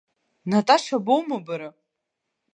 Наташа 0.51 0.97
боума 1.05 1.39
бара?! 1.47 1.69